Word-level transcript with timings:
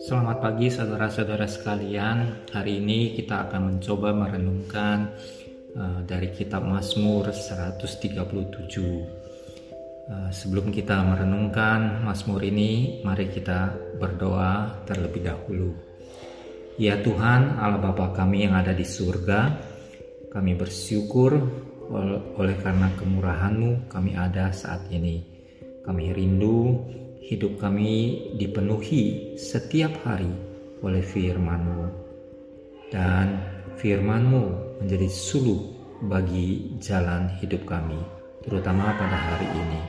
Selamat 0.00 0.40
pagi 0.40 0.72
saudara-saudara 0.72 1.44
sekalian. 1.44 2.48
Hari 2.48 2.80
ini 2.80 3.12
kita 3.12 3.44
akan 3.44 3.76
mencoba 3.76 4.16
merenungkan 4.16 5.12
uh, 5.76 6.00
dari 6.08 6.32
kitab 6.32 6.64
Mazmur 6.64 7.28
137. 7.28 7.84
Uh, 8.16 9.04
sebelum 10.32 10.72
kita 10.72 11.04
merenungkan 11.04 12.00
Mazmur 12.00 12.48
ini, 12.48 13.04
mari 13.04 13.28
kita 13.28 13.76
berdoa 14.00 14.80
terlebih 14.88 15.28
dahulu. 15.28 15.76
Ya 16.80 16.96
Tuhan, 17.04 17.60
Allah 17.60 17.76
Bapa 17.76 18.16
kami 18.16 18.48
yang 18.48 18.56
ada 18.56 18.72
di 18.72 18.88
surga, 18.88 19.52
kami 20.32 20.56
bersyukur 20.56 21.36
oleh 22.40 22.56
karena 22.56 22.88
kemurahan-Mu 22.96 23.92
kami 23.92 24.16
ada 24.16 24.48
saat 24.48 24.88
ini. 24.88 25.29
Kami 25.80 26.12
rindu 26.12 26.76
hidup 27.24 27.56
kami 27.56 28.28
dipenuhi 28.36 29.32
setiap 29.40 29.96
hari 30.04 30.28
oleh 30.84 31.00
firman-Mu. 31.00 31.82
Dan 32.92 33.40
firman-Mu 33.80 34.76
menjadi 34.84 35.08
suluh 35.08 35.72
bagi 36.04 36.76
jalan 36.84 37.32
hidup 37.40 37.64
kami, 37.64 37.96
terutama 38.44 38.92
pada 38.92 39.16
hari 39.16 39.48
ini. 39.56 39.80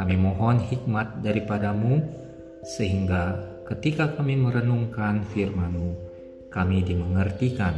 Kami 0.00 0.14
mohon 0.16 0.64
hikmat 0.64 1.20
daripadamu 1.20 2.00
sehingga 2.64 3.36
ketika 3.68 4.16
kami 4.16 4.40
merenungkan 4.40 5.28
firman-Mu, 5.28 5.92
kami 6.48 6.80
dimengertikan 6.88 7.76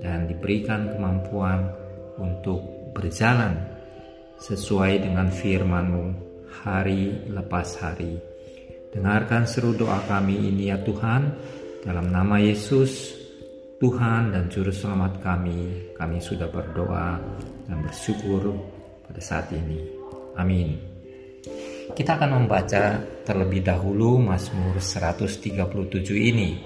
dan 0.00 0.24
diberikan 0.32 0.96
kemampuan 0.96 1.76
untuk 2.16 2.92
berjalan 2.96 3.58
sesuai 4.40 5.04
dengan 5.04 5.28
firman-Mu 5.28 6.23
hari 6.62 7.26
lepas 7.26 7.82
hari. 7.82 8.14
Dengarkan 8.94 9.42
seru 9.50 9.74
doa 9.74 9.98
kami 10.06 10.38
ini 10.38 10.70
ya 10.70 10.78
Tuhan, 10.78 11.34
dalam 11.82 12.14
nama 12.14 12.38
Yesus, 12.38 13.18
Tuhan 13.82 14.30
dan 14.30 14.46
Juru 14.46 14.70
Selamat 14.70 15.18
kami, 15.18 15.90
kami 15.98 16.22
sudah 16.22 16.46
berdoa 16.46 17.18
dan 17.66 17.82
bersyukur 17.82 18.54
pada 19.02 19.18
saat 19.18 19.50
ini. 19.50 19.82
Amin. 20.38 20.78
Kita 21.92 22.16
akan 22.16 22.46
membaca 22.46 23.02
terlebih 23.26 23.66
dahulu 23.66 24.22
Mazmur 24.22 24.78
137 24.78 25.58
ini. 26.14 26.56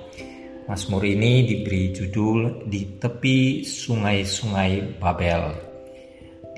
Mazmur 0.68 1.02
ini 1.08 1.48
diberi 1.48 1.96
judul 1.96 2.68
Di 2.68 3.00
Tepi 3.00 3.64
Sungai-Sungai 3.64 5.00
Babel. 5.00 5.68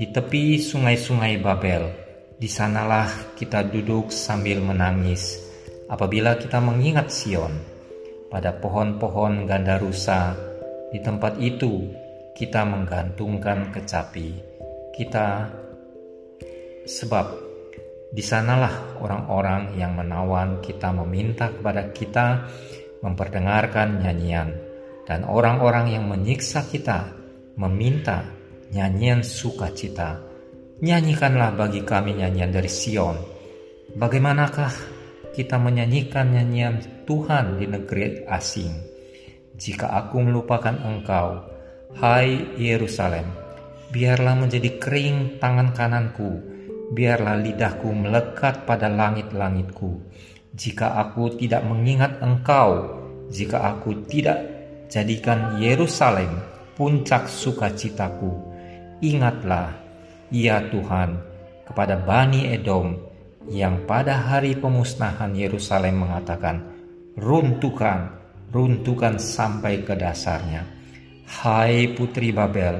Di 0.00 0.08
tepi 0.08 0.56
sungai-sungai 0.56 1.44
Babel, 1.44 2.09
di 2.40 2.48
sanalah 2.48 3.36
kita 3.36 3.68
duduk 3.68 4.08
sambil 4.08 4.64
menangis 4.64 5.44
apabila 5.92 6.40
kita 6.40 6.56
mengingat 6.56 7.12
Sion. 7.12 7.52
Pada 8.30 8.54
pohon-pohon 8.56 9.44
ganda 9.44 9.76
rusa, 9.76 10.38
di 10.94 11.02
tempat 11.02 11.36
itu 11.42 11.90
kita 12.32 12.62
menggantungkan 12.62 13.74
kecapi. 13.74 14.38
Kita 14.94 15.50
sebab 16.86 17.26
di 18.14 18.22
sanalah 18.22 19.02
orang-orang 19.02 19.76
yang 19.76 19.98
menawan 19.98 20.62
kita 20.62 20.94
meminta 20.94 21.52
kepada 21.52 21.92
kita 21.92 22.48
memperdengarkan 23.02 24.00
nyanyian 24.00 24.54
dan 25.04 25.26
orang-orang 25.26 25.92
yang 25.92 26.06
menyiksa 26.06 26.64
kita 26.70 27.10
meminta 27.58 28.30
nyanyian 28.70 29.26
sukacita 29.26 30.29
Nyanyikanlah 30.80 31.60
bagi 31.60 31.84
kami 31.84 32.16
nyanyian 32.16 32.56
dari 32.56 32.72
Sion. 32.72 33.12
Bagaimanakah 34.00 34.72
kita 35.36 35.60
menyanyikan 35.60 36.32
nyanyian 36.32 37.04
Tuhan 37.04 37.60
di 37.60 37.68
negeri 37.68 38.24
asing? 38.24 38.72
Jika 39.60 39.92
aku 39.92 40.24
melupakan 40.24 40.72
engkau, 40.72 41.36
hai 42.00 42.56
Yerusalem, 42.56 43.28
biarlah 43.92 44.40
menjadi 44.40 44.80
kering 44.80 45.36
tangan 45.36 45.76
kananku, 45.76 46.40
biarlah 46.96 47.36
lidahku 47.36 47.92
melekat 47.92 48.64
pada 48.64 48.88
langit-langitku. 48.88 50.00
Jika 50.56 50.96
aku 50.96 51.36
tidak 51.36 51.60
mengingat 51.60 52.24
engkau, 52.24 52.88
jika 53.28 53.68
aku 53.76 54.08
tidak 54.08 54.40
jadikan 54.88 55.60
Yerusalem 55.60 56.40
puncak 56.72 57.28
sukacitaku, 57.28 58.32
ingatlah 59.04 59.79
Ya 60.30 60.62
Tuhan, 60.62 61.18
kepada 61.66 61.98
Bani 61.98 62.54
Edom 62.54 62.94
yang 63.50 63.82
pada 63.82 64.14
hari 64.14 64.54
pemusnahan 64.54 65.34
Yerusalem 65.34 66.06
mengatakan, 66.06 66.70
runtuhkan, 67.18 68.14
runtuhkan 68.54 69.18
sampai 69.18 69.82
ke 69.82 69.98
dasarnya. 69.98 70.62
Hai 71.26 71.90
putri 71.98 72.30
Babel 72.30 72.78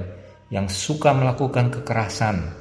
yang 0.54 0.70
suka 0.70 1.10
melakukan 1.10 1.74
kekerasan, 1.74 2.54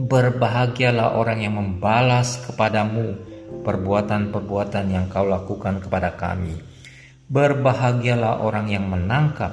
berbahagialah 0.00 1.20
orang 1.20 1.44
yang 1.44 1.60
membalas 1.60 2.40
kepadamu 2.48 3.20
perbuatan-perbuatan 3.60 4.84
yang 4.88 5.04
kau 5.12 5.28
lakukan 5.28 5.84
kepada 5.84 6.16
kami. 6.16 6.56
Berbahagialah 7.28 8.40
orang 8.40 8.72
yang 8.72 8.88
menangkap 8.88 9.52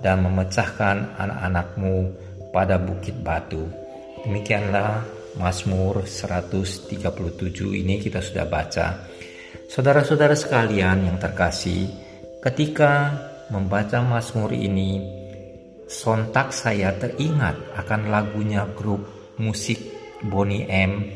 dan 0.00 0.24
memecahkan 0.24 1.20
anak-anakmu 1.20 1.96
pada 2.56 2.80
bukit 2.80 3.20
batu 3.20 3.85
Demikianlah 4.26 5.06
Mazmur 5.38 6.02
137 6.02 6.90
ini 7.78 8.02
kita 8.02 8.18
sudah 8.18 8.42
baca. 8.50 9.06
Saudara-saudara 9.70 10.34
sekalian 10.34 11.06
yang 11.06 11.14
terkasih, 11.22 11.86
ketika 12.42 13.14
membaca 13.54 14.02
Mazmur 14.02 14.50
ini, 14.50 14.98
sontak 15.86 16.50
saya 16.50 16.90
teringat 16.98 17.78
akan 17.78 18.10
lagunya 18.10 18.66
grup 18.74 19.06
musik 19.38 19.78
Bonnie 20.26 20.66
M 20.66 21.06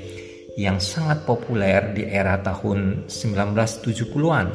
yang 0.54 0.78
sangat 0.78 1.26
populer 1.26 1.90
di 1.90 2.06
era 2.06 2.38
tahun 2.38 3.10
1970-an, 3.10 4.46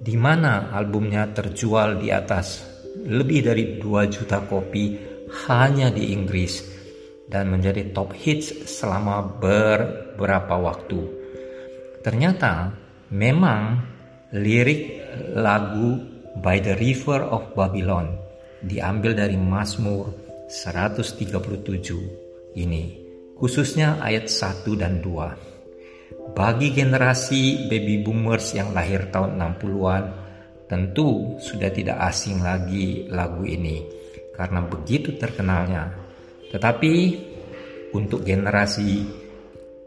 di 0.00 0.16
mana 0.16 0.72
albumnya 0.72 1.28
terjual 1.36 2.00
di 2.00 2.08
atas 2.08 2.64
lebih 3.04 3.44
dari 3.44 3.76
2 3.76 4.08
juta 4.08 4.40
kopi 4.40 4.96
hanya 5.44 5.92
di 5.92 6.16
Inggris 6.16 6.73
dan 7.28 7.48
menjadi 7.48 7.92
top 7.92 8.12
hits 8.12 8.52
selama 8.68 9.40
beberapa 9.40 10.60
waktu. 10.60 11.00
Ternyata 12.04 12.72
memang 13.12 13.80
lirik 14.36 15.00
lagu 15.32 16.12
By 16.34 16.58
the 16.58 16.74
River 16.74 17.30
of 17.30 17.54
Babylon 17.54 18.18
diambil 18.58 19.14
dari 19.14 19.38
Mazmur 19.38 20.10
137 20.50 22.58
ini, 22.58 22.84
khususnya 23.38 24.02
ayat 24.02 24.26
1 24.26 24.74
dan 24.74 24.98
2. 24.98 26.34
Bagi 26.34 26.74
generasi 26.74 27.70
baby 27.70 28.02
boomers 28.02 28.50
yang 28.58 28.74
lahir 28.74 29.14
tahun 29.14 29.38
60-an, 29.38 30.04
tentu 30.66 31.38
sudah 31.38 31.70
tidak 31.70 32.02
asing 32.10 32.42
lagi 32.42 33.06
lagu 33.06 33.46
ini 33.46 33.86
karena 34.34 34.66
begitu 34.66 35.14
terkenalnya 35.14 36.03
tetapi 36.54 36.94
untuk 37.98 38.22
generasi 38.22 39.02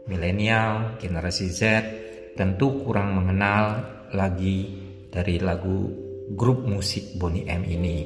milenial, 0.04 1.00
generasi 1.00 1.48
Z 1.48 1.60
tentu 2.36 2.84
kurang 2.84 3.16
mengenal 3.16 3.80
lagi 4.12 4.68
dari 5.08 5.40
lagu 5.40 5.88
grup 6.36 6.68
musik 6.68 7.16
Bonnie 7.16 7.48
M 7.48 7.64
ini. 7.64 8.04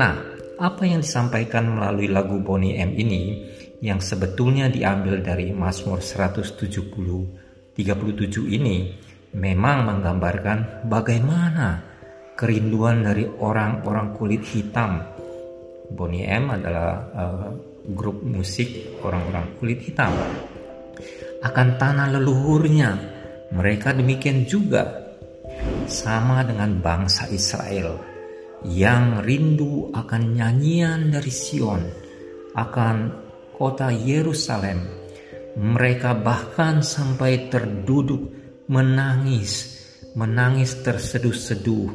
Nah, 0.00 0.16
apa 0.56 0.82
yang 0.88 1.04
disampaikan 1.04 1.68
melalui 1.76 2.08
lagu 2.08 2.40
Bonnie 2.40 2.80
M 2.80 2.96
ini 2.96 3.52
yang 3.84 4.00
sebetulnya 4.00 4.72
diambil 4.72 5.20
dari 5.20 5.52
Mazmur 5.52 6.00
170 6.00 7.76
37 7.76 8.56
ini 8.60 8.92
memang 9.36 9.88
menggambarkan 9.88 10.88
bagaimana 10.88 11.80
kerinduan 12.36 13.04
dari 13.04 13.24
orang-orang 13.24 14.16
kulit 14.16 14.44
hitam. 14.44 15.00
Bonnie 15.90 16.28
M 16.28 16.52
adalah 16.52 16.92
uh, 17.14 17.69
grup 17.94 18.22
musik 18.22 19.00
orang-orang 19.04 19.56
kulit 19.58 19.80
hitam 19.84 20.12
akan 21.40 21.68
tanah 21.80 22.08
leluhurnya. 22.16 22.90
Mereka 23.50 23.98
demikian 23.98 24.46
juga 24.46 25.10
sama 25.90 26.46
dengan 26.46 26.78
bangsa 26.78 27.26
Israel 27.34 27.98
yang 28.62 29.24
rindu 29.24 29.90
akan 29.90 30.36
nyanyian 30.36 31.10
dari 31.10 31.32
Sion, 31.32 31.82
akan 32.54 32.96
kota 33.56 33.90
Yerusalem. 33.90 35.02
Mereka 35.58 36.22
bahkan 36.22 36.78
sampai 36.78 37.50
terduduk 37.50 38.22
menangis, 38.70 39.82
menangis 40.14 40.78
terseduh-seduh, 40.86 41.90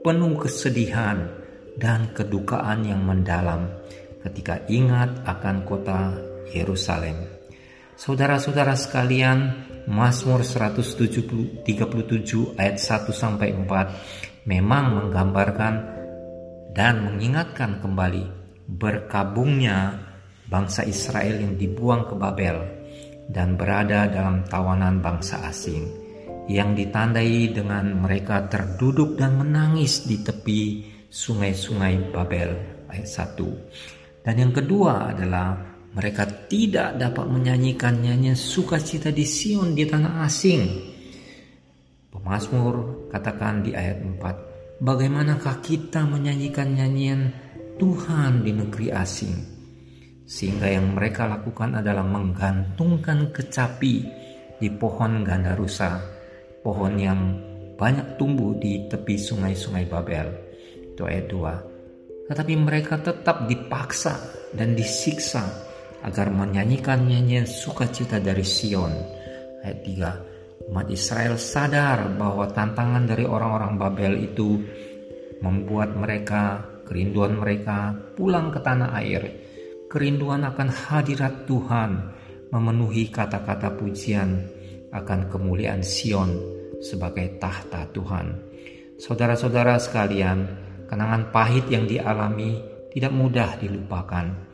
penuh 0.00 0.34
kesedihan 0.40 1.28
dan 1.76 2.16
kedukaan 2.16 2.88
yang 2.88 3.04
mendalam 3.04 3.68
ketika 4.22 4.64
ingat 4.66 5.22
akan 5.26 5.62
kota 5.66 6.14
Yerusalem. 6.50 7.38
Saudara-saudara 7.98 8.78
sekalian, 8.78 9.66
Mazmur 9.88 10.44
137 10.44 11.64
ayat 12.60 12.76
1 12.76 13.10
sampai 13.10 13.56
4 13.56 14.46
memang 14.46 14.84
menggambarkan 15.00 15.74
dan 16.76 17.02
mengingatkan 17.02 17.80
kembali 17.80 18.24
berkabungnya 18.68 19.96
bangsa 20.46 20.84
Israel 20.84 21.40
yang 21.40 21.56
dibuang 21.56 22.04
ke 22.04 22.14
Babel 22.14 22.56
dan 23.32 23.56
berada 23.56 24.08
dalam 24.08 24.44
tawanan 24.44 25.00
bangsa 25.00 25.40
asing 25.48 25.88
yang 26.48 26.72
ditandai 26.76 27.52
dengan 27.52 27.92
mereka 27.96 28.44
terduduk 28.48 29.16
dan 29.20 29.36
menangis 29.40 30.04
di 30.04 30.20
tepi 30.20 30.60
sungai-sungai 31.08 32.12
Babel 32.12 32.50
ayat 32.88 33.08
1 33.08 33.97
dan 34.28 34.36
yang 34.36 34.52
kedua 34.52 35.16
adalah 35.16 35.56
mereka 35.96 36.28
tidak 36.52 37.00
dapat 37.00 37.32
menyanyikan 37.32 37.96
nyanyian 37.96 38.36
sukacita 38.36 39.08
di 39.08 39.24
Sion 39.24 39.72
di 39.72 39.88
tanah 39.88 40.20
asing. 40.28 40.68
Pemasmur 42.12 43.08
katakan 43.08 43.64
di 43.64 43.72
ayat 43.72 44.04
4, 44.04 44.84
Bagaimanakah 44.84 45.64
kita 45.64 46.04
menyanyikan 46.04 46.76
nyanyian 46.76 47.32
Tuhan 47.80 48.44
di 48.44 48.52
negeri 48.52 48.92
asing? 48.92 49.32
Sehingga 50.28 50.76
yang 50.76 50.92
mereka 50.92 51.24
lakukan 51.24 51.80
adalah 51.80 52.04
menggantungkan 52.04 53.32
kecapi 53.32 53.94
di 54.60 54.68
pohon 54.76 55.24
gandarusa, 55.24 56.04
pohon 56.60 57.00
yang 57.00 57.32
banyak 57.80 58.20
tumbuh 58.20 58.52
di 58.60 58.92
tepi 58.92 59.16
sungai-sungai 59.16 59.88
Babel. 59.88 60.28
Itu 60.92 61.08
ayat 61.08 61.32
2. 61.32 61.67
Tetapi 62.28 62.54
mereka 62.60 63.00
tetap 63.00 63.48
dipaksa 63.48 64.20
dan 64.52 64.76
disiksa 64.76 65.48
agar 66.04 66.28
menyanyikan 66.28 67.08
nyanyian 67.08 67.48
sukacita 67.48 68.20
dari 68.20 68.44
Sion. 68.44 68.92
Ayat 69.64 69.80
3. 69.82 70.68
Umat 70.68 70.86
Israel 70.92 71.40
sadar 71.40 72.12
bahwa 72.20 72.44
tantangan 72.52 73.08
dari 73.08 73.24
orang-orang 73.24 73.80
Babel 73.80 74.14
itu 74.20 74.60
membuat 75.40 75.96
mereka, 75.96 76.60
kerinduan 76.84 77.40
mereka 77.40 77.96
pulang 78.12 78.52
ke 78.52 78.60
tanah 78.60 78.92
air. 79.00 79.22
Kerinduan 79.88 80.44
akan 80.44 80.68
hadirat 80.68 81.48
Tuhan 81.48 81.90
memenuhi 82.52 83.08
kata-kata 83.08 83.72
pujian 83.72 84.44
akan 84.92 85.32
kemuliaan 85.32 85.80
Sion 85.80 86.36
sebagai 86.84 87.40
tahta 87.40 87.88
Tuhan. 87.96 88.26
Saudara-saudara 89.00 89.80
sekalian, 89.80 90.67
kenangan 90.88 91.30
pahit 91.30 91.68
yang 91.68 91.84
dialami 91.84 92.58
tidak 92.90 93.12
mudah 93.12 93.60
dilupakan 93.60 94.48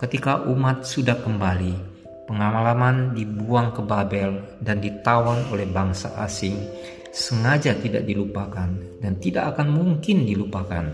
Ketika 0.00 0.48
umat 0.48 0.88
sudah 0.88 1.20
kembali, 1.20 1.76
pengalaman 2.24 3.12
dibuang 3.12 3.76
ke 3.76 3.84
Babel 3.84 4.56
dan 4.56 4.80
ditawan 4.80 5.44
oleh 5.52 5.68
bangsa 5.68 6.16
asing 6.24 6.56
sengaja 7.12 7.76
tidak 7.76 8.08
dilupakan 8.08 8.72
dan 8.96 9.20
tidak 9.20 9.52
akan 9.52 9.68
mungkin 9.68 10.24
dilupakan. 10.24 10.88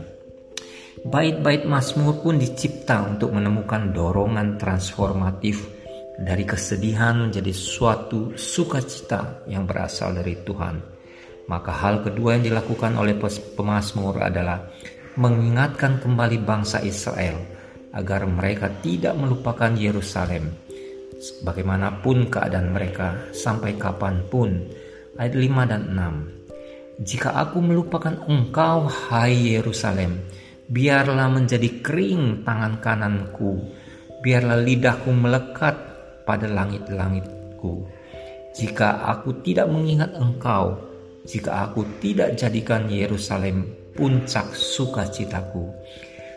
Bait-bait 1.07 1.63
Mazmur 1.71 2.19
pun 2.19 2.35
dicipta 2.35 3.07
untuk 3.07 3.31
menemukan 3.31 3.95
dorongan 3.95 4.59
transformatif 4.59 5.71
dari 6.19 6.43
kesedihan 6.43 7.31
menjadi 7.31 7.55
suatu 7.55 8.35
sukacita 8.35 9.47
yang 9.47 9.71
berasal 9.71 10.19
dari 10.19 10.35
Tuhan. 10.43 10.96
Maka 11.47 11.71
hal 11.71 12.03
kedua 12.03 12.35
yang 12.39 12.45
dilakukan 12.51 12.99
oleh 12.99 13.15
pemazmur 13.55 14.19
adalah 14.19 14.67
mengingatkan 15.17 16.03
kembali 16.03 16.43
bangsa 16.43 16.83
Israel 16.83 17.39
agar 17.95 18.27
mereka 18.29 18.69
tidak 18.83 19.15
melupakan 19.15 19.73
Yerusalem. 19.73 20.53
Bagaimanapun 21.17 22.29
keadaan 22.29 22.75
mereka 22.77 23.33
sampai 23.33 23.79
kapan 23.81 24.21
pun. 24.29 24.51
Ayat 25.17 25.33
5 25.33 25.71
dan 25.73 25.83
6. 25.97 26.37
Jika 27.01 27.33
aku 27.41 27.65
melupakan 27.65 28.25
engkau, 28.29 28.85
hai 28.89 29.57
Yerusalem, 29.57 30.21
biarlah 30.69 31.29
menjadi 31.33 31.81
kering 31.81 32.45
tangan 32.45 32.85
kananku, 32.85 33.65
biarlah 34.21 34.61
lidahku 34.61 35.09
melekat 35.15 35.77
pada 36.29 36.45
langit-langitku. 36.51 37.87
Jika 38.57 39.09
aku 39.09 39.41
tidak 39.41 39.69
mengingat 39.73 40.17
engkau, 40.17 40.86
jika 41.27 41.69
aku 41.69 41.85
tidak 41.99 42.39
jadikan 42.39 42.87
Yerusalem 42.87 43.67
puncak 43.93 44.55
sukacitaku, 44.55 45.69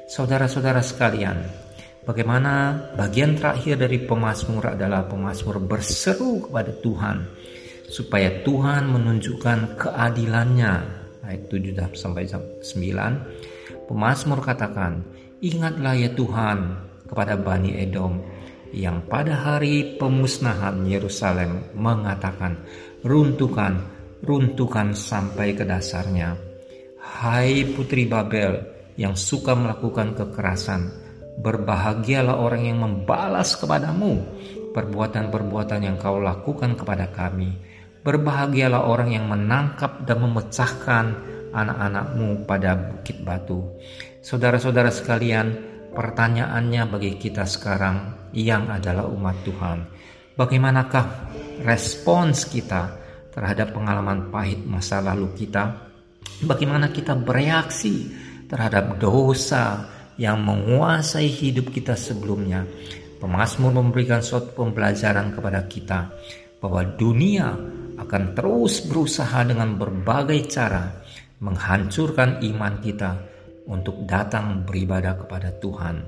Saudara-saudara 0.09 0.81
sekalian, 0.81 1.37
bagaimana 2.01 2.81
bagian 2.97 3.37
terakhir 3.37 3.77
dari 3.77 4.01
pemazmur 4.01 4.73
adalah 4.73 5.05
pemazmur 5.05 5.61
berseru 5.61 6.49
kepada 6.49 6.73
Tuhan 6.81 7.29
supaya 7.85 8.41
Tuhan 8.41 8.89
menunjukkan 8.89 9.77
keadilannya. 9.77 10.73
Ayat 11.21 11.45
7 11.53 11.93
sampai 11.93 12.25
9. 12.25 13.85
Pemazmur 13.85 14.41
katakan, 14.41 15.05
"Ingatlah 15.45 15.93
ya 15.93 16.09
Tuhan 16.17 16.57
kepada 17.05 17.37
Bani 17.37 17.77
Edom 17.77 18.17
yang 18.73 19.05
pada 19.05 19.37
hari 19.37 19.93
pemusnahan 20.01 20.89
Yerusalem 20.89 21.69
mengatakan, 21.77 22.57
runtuhkan, 23.05 23.77
runtuhkan 24.23 24.91
sampai 24.91 25.55
ke 25.55 25.63
dasarnya. 25.63 26.35
Hai 26.99 27.63
putri 27.75 28.05
Babel, 28.05 28.59
yang 28.99 29.15
suka 29.15 29.55
melakukan 29.55 30.15
kekerasan. 30.15 30.91
Berbahagialah 31.39 32.35
orang 32.35 32.67
yang 32.67 32.83
membalas 32.83 33.55
kepadamu 33.55 34.19
perbuatan-perbuatan 34.75 35.79
yang 35.87 35.95
kau 35.95 36.19
lakukan 36.19 36.75
kepada 36.75 37.07
kami. 37.15 37.55
Berbahagialah 38.03 38.87
orang 38.87 39.15
yang 39.15 39.25
menangkap 39.27 40.03
dan 40.03 40.19
memecahkan 40.19 41.05
anak-anakmu 41.55 42.43
pada 42.43 42.75
bukit 42.75 43.23
batu. 43.23 43.63
Saudara-saudara 44.19 44.91
sekalian, 44.91 45.47
pertanyaannya 45.95 46.83
bagi 46.91 47.15
kita 47.15 47.47
sekarang 47.47 48.29
yang 48.35 48.67
adalah 48.67 49.07
umat 49.07 49.35
Tuhan. 49.47 49.79
Bagaimanakah 50.35 51.05
respons 51.67 52.47
kita 52.47 52.99
terhadap 53.39 53.71
pengalaman 53.71 54.27
pahit 54.27 54.59
masa 54.67 54.99
lalu 54.99 55.31
kita? 55.39 55.87
Bagaimana 56.43 56.91
kita 56.91 57.15
bereaksi 57.15 58.11
terhadap 58.51 58.99
dosa 58.99 59.87
yang 60.19 60.43
menguasai 60.43 61.31
hidup 61.31 61.71
kita 61.71 61.95
sebelumnya. 61.95 62.67
Pemasmur 63.23 63.71
memberikan 63.71 64.19
suatu 64.19 64.51
pembelajaran 64.51 65.31
kepada 65.31 65.63
kita 65.71 66.11
bahwa 66.59 66.83
dunia 66.83 67.55
akan 67.99 68.35
terus 68.35 68.83
berusaha 68.83 69.43
dengan 69.47 69.79
berbagai 69.79 70.39
cara 70.51 70.91
menghancurkan 71.39 72.43
iman 72.43 72.83
kita 72.83 73.15
untuk 73.67 74.03
datang 74.03 74.67
beribadah 74.67 75.19
kepada 75.19 75.55
Tuhan. 75.59 76.03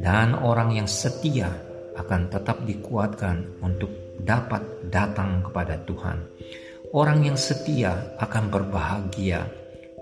Dan 0.00 0.36
orang 0.36 0.76
yang 0.76 0.88
setia 0.88 1.48
akan 1.96 2.28
tetap 2.28 2.64
dikuatkan 2.64 3.64
untuk 3.64 4.03
dapat 4.20 4.62
datang 4.88 5.42
kepada 5.42 5.82
Tuhan. 5.82 6.18
Orang 6.94 7.26
yang 7.26 7.34
setia 7.34 8.14
akan 8.22 8.54
berbahagia 8.54 9.50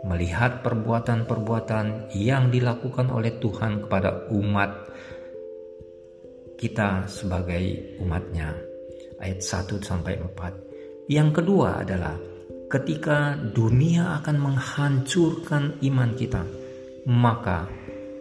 melihat 0.03 0.61
perbuatan-perbuatan 0.67 2.13
yang 2.13 2.51
dilakukan 2.51 3.09
oleh 3.09 3.39
Tuhan 3.39 3.87
kepada 3.87 4.29
umat 4.35 4.71
kita 6.59 7.07
sebagai 7.07 7.97
umatnya. 8.03 8.55
Ayat 9.23 9.41
1 9.41 9.79
sampai 9.83 10.19
4. 10.19 11.07
Yang 11.11 11.43
kedua 11.43 11.87
adalah 11.87 12.19
ketika 12.67 13.39
dunia 13.39 14.19
akan 14.23 14.37
menghancurkan 14.39 15.79
iman 15.87 16.11
kita, 16.19 16.43
maka 17.07 17.71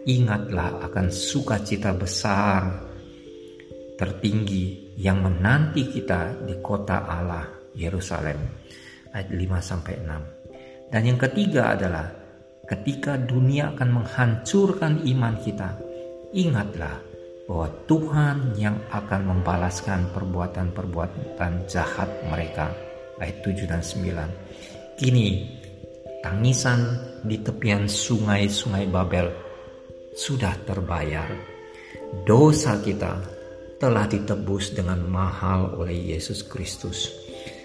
ingatlah 0.06 0.82
akan 0.82 1.10
sukacita 1.10 1.94
besar 1.94 2.82
tertinggi 3.98 4.81
yang 4.98 5.24
menanti 5.24 5.88
kita 5.88 6.44
di 6.44 6.58
kota 6.60 7.06
Allah 7.08 7.46
Yerusalem. 7.72 8.38
Ayat 9.12 9.28
5 9.32 9.60
sampai 9.60 9.94
6. 10.00 10.92
Dan 10.92 11.02
yang 11.08 11.18
ketiga 11.20 11.72
adalah 11.72 12.08
ketika 12.68 13.16
dunia 13.16 13.72
akan 13.72 14.02
menghancurkan 14.02 15.04
iman 15.08 15.34
kita, 15.40 15.76
ingatlah 16.36 17.00
bahwa 17.48 17.68
Tuhan 17.84 18.56
yang 18.56 18.76
akan 18.88 19.20
membalaskan 19.28 20.08
perbuatan-perbuatan 20.12 21.52
jahat 21.68 22.08
mereka. 22.28 22.72
Ayat 23.20 23.44
7 23.44 23.68
dan 23.68 23.82
9. 23.84 24.96
Kini 24.96 25.28
tangisan 26.22 26.80
di 27.26 27.36
tepian 27.40 27.90
sungai-sungai 27.90 28.88
Babel 28.88 29.28
sudah 30.16 30.54
terbayar. 30.64 31.28
Dosa 32.24 32.76
kita 32.80 33.41
telah 33.82 34.06
ditebus 34.06 34.78
dengan 34.78 35.02
mahal 35.10 35.74
oleh 35.74 36.14
Yesus 36.14 36.46
Kristus 36.46 37.10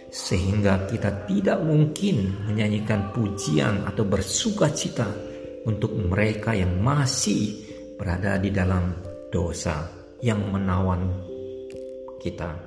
sehingga 0.09 0.89
kita 0.89 1.29
tidak 1.29 1.61
mungkin 1.61 2.49
menyanyikan 2.49 3.13
pujian 3.13 3.85
atau 3.85 4.01
bersuka 4.01 4.73
cita 4.73 5.05
untuk 5.69 5.93
mereka 5.93 6.57
yang 6.57 6.81
masih 6.81 7.69
berada 8.01 8.41
di 8.41 8.49
dalam 8.49 8.97
dosa 9.29 9.85
yang 10.25 10.41
menawan 10.49 11.05
kita. 12.17 12.65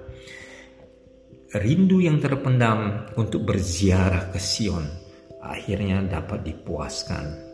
rindu 1.51 1.99
yang 1.99 2.23
terpendam 2.23 3.11
untuk 3.19 3.43
berziarah 3.43 4.31
ke 4.31 4.39
Sion 4.39 4.87
akhirnya 5.43 6.07
dapat 6.07 6.47
dipuaskan. 6.47 7.51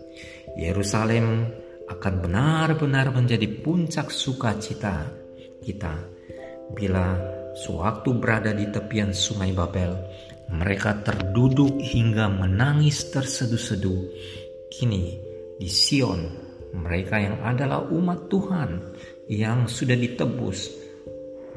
Yerusalem 0.60 1.48
akan 1.88 2.14
benar-benar 2.20 3.08
menjadi 3.16 3.48
puncak 3.64 4.12
sukacita 4.12 5.24
kita. 5.66 5.98
Bila 6.70 7.18
sewaktu 7.58 8.14
berada 8.22 8.54
di 8.54 8.70
tepian 8.70 9.10
sungai 9.10 9.50
Babel 9.50 9.96
mereka 10.52 11.02
terduduk 11.02 11.82
hingga 11.82 12.30
menangis 12.30 13.10
terseduh-seduh 13.10 14.00
kini 14.70 15.18
di 15.58 15.66
Sion 15.66 16.22
mereka 16.76 17.18
yang 17.18 17.40
adalah 17.42 17.82
umat 17.88 18.30
Tuhan 18.30 18.70
yang 19.26 19.66
sudah 19.66 19.96
ditebus 19.96 20.70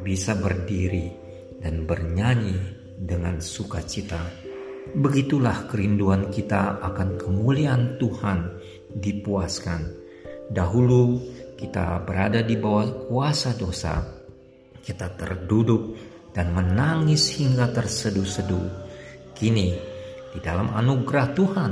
bisa 0.01 0.33
berdiri 0.39 1.11
dan 1.59 1.83
bernyanyi 1.83 2.55
dengan 2.95 3.43
sukacita. 3.43 4.23
Begitulah 4.95 5.69
kerinduan 5.69 6.31
kita 6.33 6.79
akan 6.81 7.19
kemuliaan 7.19 7.99
Tuhan 7.99 8.57
dipuaskan. 8.95 9.81
Dahulu 10.49 11.21
kita 11.59 12.07
berada 12.07 12.39
di 12.39 12.55
bawah 12.55 13.11
kuasa 13.11 13.51
dosa, 13.59 13.99
kita 14.79 15.11
terduduk 15.19 15.99
dan 16.31 16.55
menangis 16.55 17.35
hingga 17.35 17.67
terseduh-seduh. 17.75 18.87
Kini, 19.35 19.75
di 20.31 20.39
dalam 20.39 20.71
anugerah 20.71 21.27
Tuhan, 21.35 21.71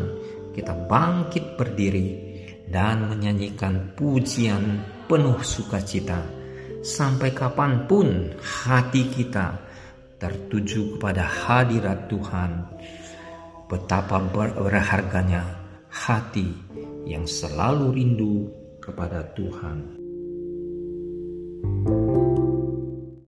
kita 0.51 0.75
bangkit 0.91 1.55
berdiri 1.55 2.07
dan 2.67 3.07
menyanyikan 3.07 3.95
pujian 3.95 4.83
penuh 5.07 5.39
sukacita. 5.39 6.19
Sampai 6.83 7.31
kapan 7.31 7.87
pun 7.87 8.35
hati 8.43 9.07
kita 9.07 9.55
tertuju 10.19 10.99
kepada 10.99 11.23
hadirat 11.23 12.11
Tuhan. 12.11 12.51
Betapa 13.71 14.19
berharganya 14.19 15.47
hati 15.87 16.51
yang 17.07 17.23
selalu 17.23 17.87
rindu 17.95 18.66
kepada 18.87 19.35
Tuhan. 19.35 19.96